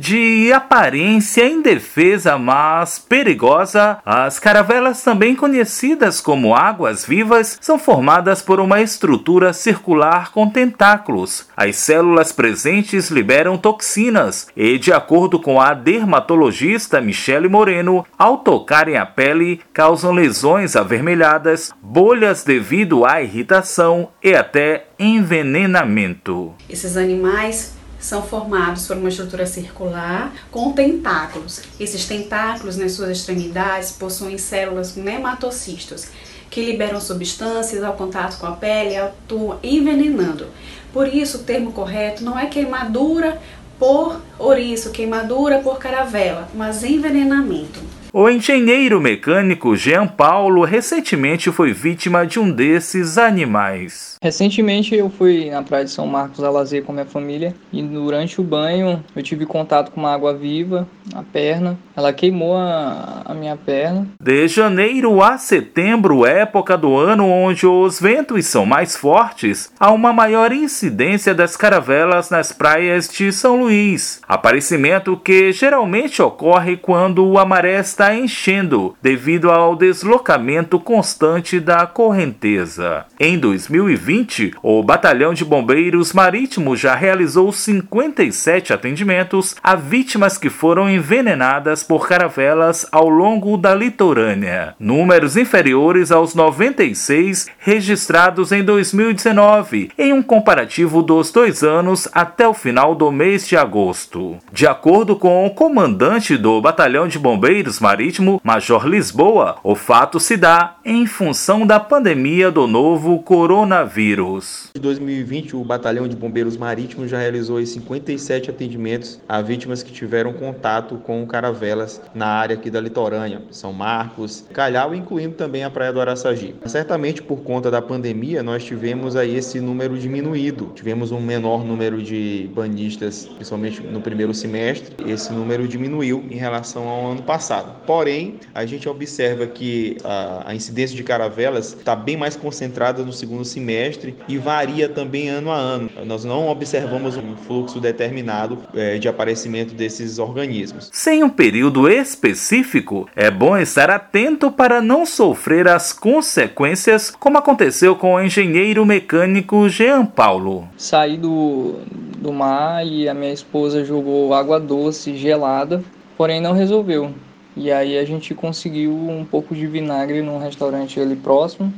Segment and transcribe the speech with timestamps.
[0.00, 8.60] De aparência indefesa, mas perigosa, as caravelas, também conhecidas como águas vivas, são formadas por
[8.60, 11.46] uma estrutura circular com tentáculos.
[11.54, 18.96] As células presentes liberam toxinas e, de acordo com a dermatologista Michele Moreno, ao tocarem
[18.96, 26.54] a pele, causam lesões avermelhadas, bolhas devido à irritação e até envenenamento.
[26.70, 31.60] Esses animais são formados por uma estrutura circular com tentáculos.
[31.78, 36.08] Esses tentáculos, nas suas extremidades, possuem células nematocistos
[36.48, 40.48] que liberam substâncias ao contato com a pele e atuam envenenando.
[40.92, 43.40] Por isso, o termo correto não é queimadura
[43.78, 47.80] por ouriço, queimadura por caravela, mas envenenamento.
[48.12, 54.16] O engenheiro mecânico Jean Paulo recentemente foi vítima de um desses animais.
[54.20, 58.40] Recentemente eu fui na praia de São Marcos a lazer com minha família e durante
[58.40, 61.78] o banho eu tive contato com uma água viva na perna.
[61.96, 64.08] Ela queimou a, a minha perna.
[64.20, 70.12] De janeiro a setembro, época do ano onde os ventos são mais fortes, há uma
[70.12, 74.20] maior incidência das caravelas nas praias de São Luís.
[74.26, 83.04] Aparecimento que geralmente ocorre quando a maré está enchendo devido ao deslocamento constante da correnteza.
[83.18, 90.48] Em 2020 2020, o Batalhão de Bombeiros Marítimos já realizou 57 atendimentos a vítimas que
[90.48, 99.90] foram envenenadas por caravelas ao longo da litorânea, números inferiores aos 96 registrados em 2019,
[99.98, 104.38] em um comparativo dos dois anos até o final do mês de agosto.
[104.52, 110.36] De acordo com o comandante do Batalhão de Bombeiros Marítimo, Major Lisboa, o fato se
[110.36, 114.70] dá em função da pandemia do novo coronavírus.
[114.76, 120.32] Em 2020, o Batalhão de Bombeiros Marítimos já realizou 57 atendimentos a vítimas que tiveram
[120.32, 125.92] contato com caravelas na área aqui da litorânea, São Marcos, Calhau, incluindo também a Praia
[125.92, 126.54] do Araçagi.
[126.66, 130.70] Certamente por conta da pandemia, nós tivemos aí esse número diminuído.
[130.76, 134.94] Tivemos um menor número de banhistas, principalmente no primeiro semestre.
[135.10, 137.79] Esse número diminuiu em relação ao ano passado.
[137.86, 143.12] Porém, a gente observa que a, a incidência de caravelas está bem mais concentrada no
[143.12, 145.90] segundo semestre e varia também ano a ano.
[146.04, 150.88] Nós não observamos um fluxo determinado é, de aparecimento desses organismos.
[150.92, 157.96] Sem um período específico, é bom estar atento para não sofrer as consequências, como aconteceu
[157.96, 160.68] com o engenheiro mecânico Jean Paulo.
[160.76, 161.76] Saí do,
[162.18, 165.82] do mar e a minha esposa jogou água doce gelada,
[166.16, 167.12] porém não resolveu.
[167.62, 171.70] E aí a gente conseguiu um pouco de vinagre num restaurante ali próximo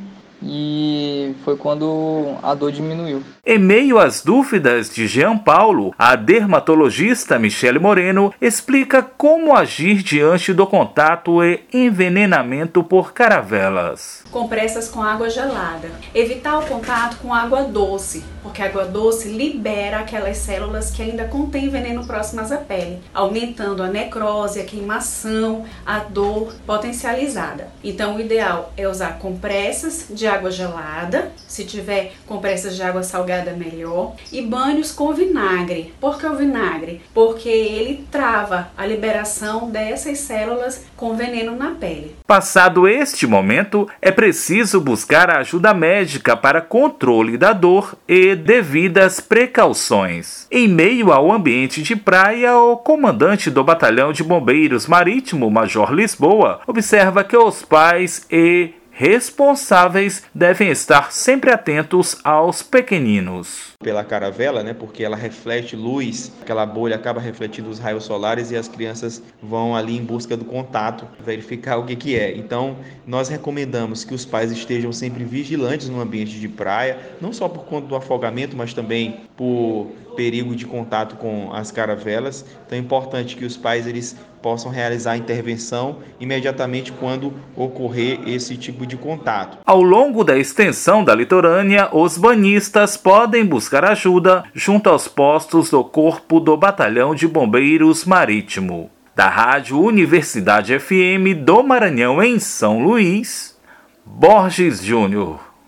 [0.45, 3.23] e foi quando a dor diminuiu.
[3.45, 10.53] Em meio às dúvidas de Jean Paulo, a dermatologista Michele Moreno explica como agir diante
[10.53, 14.25] do contato e envenenamento por caravelas.
[14.31, 15.91] Compressas com água gelada.
[16.15, 21.25] Evitar o contato com água doce, porque a água doce libera aquelas células que ainda
[21.25, 27.69] contêm veneno próximas à pele, aumentando a necrose, a queimação, a dor potencializada.
[27.83, 33.53] Então, o ideal é usar compressas de água gelada, se tiver compressas de água salgada
[33.53, 35.93] melhor, e banhos com vinagre.
[36.01, 37.01] Por que o vinagre?
[37.13, 42.17] Porque ele trava a liberação dessas células com veneno na pele.
[42.27, 50.47] Passado este momento, é preciso buscar ajuda médica para controle da dor e devidas precauções.
[50.51, 56.61] Em meio ao ambiente de praia, o comandante do Batalhão de Bombeiros Marítimo, Major Lisboa,
[56.67, 63.73] observa que os pais e responsáveis devem estar sempre atentos aos pequeninos.
[63.83, 68.57] Pela caravela, né, porque ela reflete luz, aquela bolha acaba refletindo os raios solares e
[68.57, 72.37] as crianças vão ali em busca do contato, verificar o que, que é.
[72.37, 72.77] Então,
[73.07, 77.65] nós recomendamos que os pais estejam sempre vigilantes no ambiente de praia, não só por
[77.65, 82.45] conta do afogamento, mas também por perigo de contato com as caravelas.
[82.67, 88.57] Então é importante que os pais eles possam realizar a intervenção imediatamente quando ocorrer esse
[88.57, 89.59] tipo de contato.
[89.65, 95.85] Ao longo da extensão da litorânea, os banhistas podem buscar ajuda junto aos postos do
[95.85, 98.91] Corpo do Batalhão de Bombeiros Marítimo.
[99.15, 103.57] Da Rádio Universidade FM do Maranhão em São Luís,
[104.05, 105.52] Borges Júnior.